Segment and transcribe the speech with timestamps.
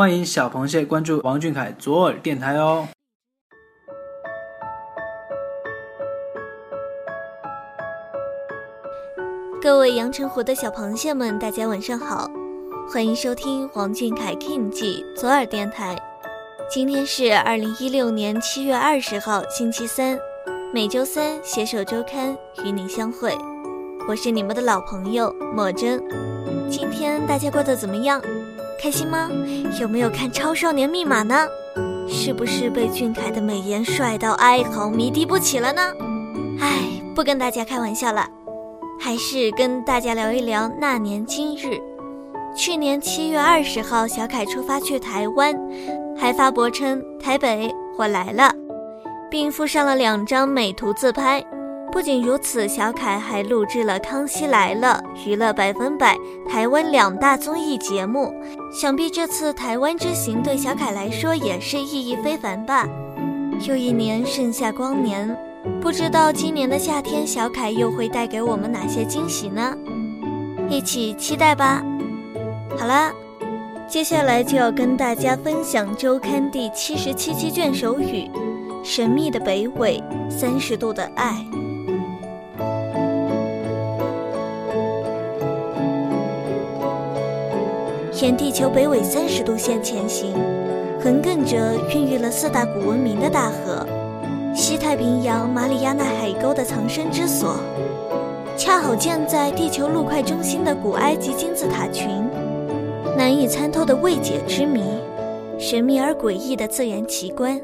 [0.00, 2.88] 欢迎小螃蟹关注王俊凯左耳电台哦。
[9.60, 12.26] 各位阳澄湖的小螃蟹们，大家晚上好，
[12.90, 15.94] 欢迎收听王俊凯 King 记左耳电台。
[16.70, 20.18] 今天是二零一六年七月二十号，星期三，
[20.72, 23.36] 每周三携手周刊与你相会。
[24.08, 26.02] 我是你们的老朋友莫真。
[26.70, 28.22] 今天大家过得怎么样？
[28.82, 29.28] 开心吗？
[29.78, 31.46] 有没有看《超少年密码》呢？
[32.08, 35.82] 是不是被俊凯的美颜帅到哀嚎迷弟不起了呢？
[36.58, 36.78] 唉，
[37.14, 38.26] 不跟大家开玩笑了。
[38.98, 41.78] 还是跟大家聊一聊那年今日。
[42.56, 45.54] 去年七月二十号，小凯出发去台湾，
[46.18, 48.50] 还发博称“台北，我来了”，
[49.30, 51.44] 并附上了两张美图自拍。
[51.92, 56.16] 不仅如此，小凯还录制了《康熙来了》《娱乐百分百》
[56.48, 58.32] 台湾两大综艺节目。
[58.72, 62.88] 想必这次台湾之行对小凯来说也是意义非凡吧。
[63.66, 65.36] 又一年盛夏光年。
[65.80, 69.76] 不知道今年的夏天，小凯又会带给我们哪些惊喜呢？
[70.68, 71.82] 一起期待吧。
[72.78, 73.12] 好啦，
[73.86, 78.30] 接下来就要跟大家分享周刊第七十七期卷首语：
[78.82, 81.44] 神秘的北纬三十度的爱。
[88.22, 90.34] 沿地球北纬三十度线前行，
[91.02, 93.86] 横亘着孕育了四大古文明的大河。
[94.54, 97.56] 西太平洋马里亚纳海沟的藏身之所，
[98.58, 102.10] 恰好建在地球陆块中心的古埃及金字塔群，
[103.16, 104.82] 难以参透的未解之谜，
[105.58, 107.58] 神秘而诡异的自然奇观。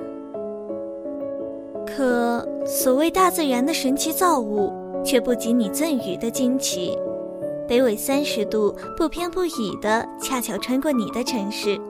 [1.87, 4.73] 可所谓大自然的神奇造物，
[5.05, 6.97] 却不及你赠予的惊奇。
[7.69, 11.81] 北纬三十度，不偏不倚的恰巧穿过你的城市，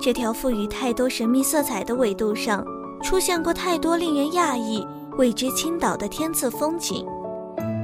[0.00, 2.64] 这条赋予太多神秘色彩的纬度上。
[3.02, 4.82] 出现过太多令人讶异、
[5.18, 7.06] 为之倾倒的天赐风景，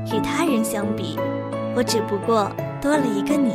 [0.06, 1.18] 与他人相比，
[1.76, 3.54] 我只不过多了一个你。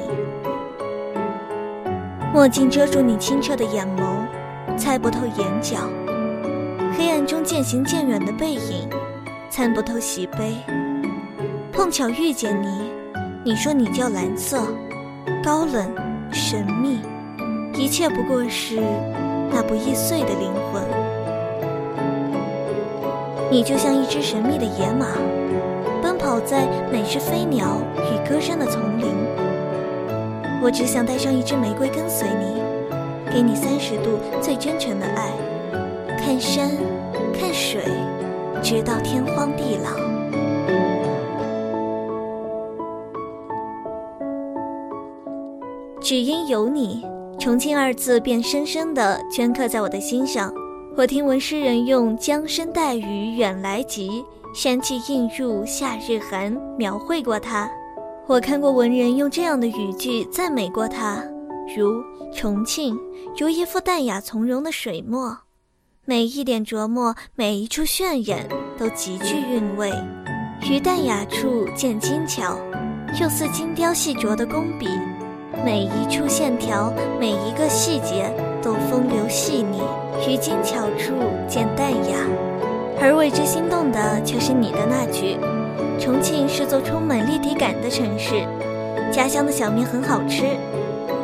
[2.31, 5.80] 墨镜遮住你清澈的眼眸，猜不透眼角；
[6.96, 8.88] 黑暗中渐行渐远的背影，
[9.50, 10.56] 参不透喜悲。
[11.74, 12.92] 碰巧遇见你，
[13.47, 14.59] 你说你叫蓝色，
[15.44, 15.88] 高冷
[16.31, 17.00] 神秘，
[17.75, 18.81] 一切不过是
[19.51, 20.81] 那不易碎的灵魂。
[23.51, 25.06] 你就像一只神秘的野马，
[26.01, 29.13] 奔跑在每只飞鸟与歌声的丛林。
[30.63, 32.59] 我只想带上一支玫瑰跟随你，
[33.31, 35.29] 给你三十度最真诚的爱，
[36.17, 36.72] 看山，
[37.39, 37.83] 看水，
[38.63, 40.15] 直到天荒地老。
[46.06, 47.04] 只因有你，
[47.40, 50.54] 重庆二字便深深地镌刻在我的心上。
[50.96, 54.24] 我听闻诗人用“江声带雨远来急，
[54.54, 57.68] 山气映入夏日寒”描绘过它；
[58.28, 61.24] 我看过文人用这样的语句赞美过它，
[61.76, 62.96] 如重庆
[63.36, 65.36] 如一幅淡雅从容的水墨，
[66.06, 69.92] 每一点琢磨，每一处渲染都极具韵味。
[70.70, 72.60] 于淡雅处见精巧，
[73.20, 74.88] 又似精雕细琢的工笔，
[75.64, 79.82] 每一处线条，每一个细节都风流细腻。
[80.28, 81.14] 于精巧处
[81.48, 82.18] 见淡雅，
[83.00, 85.38] 而为之心动的却是你的那句
[86.00, 88.44] ：“重庆是座充满立体感的城市，
[89.12, 90.46] 家乡的小面很好吃。”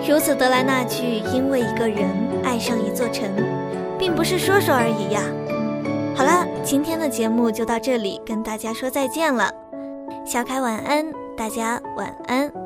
[0.08, 2.06] 由此得来那句“因为一个人
[2.44, 3.28] 爱上一座城”，
[3.98, 5.22] 并不是说说而已呀。
[6.16, 9.52] 好了，今天的节目就到这里，跟大家说再见了。
[10.26, 11.06] 小凯晚安，
[11.36, 12.61] 大家晚安。